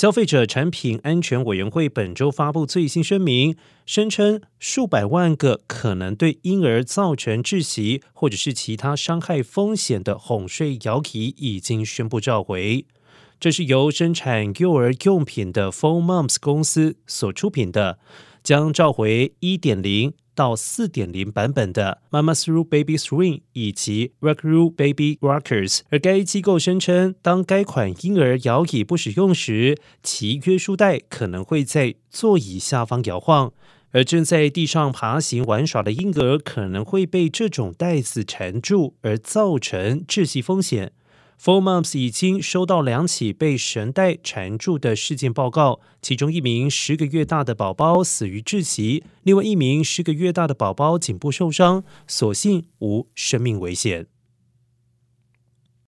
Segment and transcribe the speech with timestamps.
[0.00, 12.86] 消费者产品安全委员会本周发布最新声明，声称数百万个可能对婴儿造成窒息或者是其他伤害风险的哄睡摇椅已经宣布召回。
[13.38, 17.98] 这是由生产幼儿用品的 Four Moms 公司所出品的，
[18.42, 20.14] 将召回一点零。
[20.40, 33.52] 到四点零版本的 Mama's Roo Baby Swing 以及 Rockaroo Baby Rockers，而该机构声称，当该款婴儿摇椅不使用时，其约束带可能会在座椅下方摇晃，
[33.90, 40.92] 而正在地上爬行玩耍的婴儿可能会被这种带子缠住，而造成窒息风险。
[41.42, 54.09] Four Moms 已经收到两起被绳带缠住的事件报告，其中一名十个月大的宝宝死于窒息，另外一名十个月大的宝宝颈部受伤，所幸无生命危险。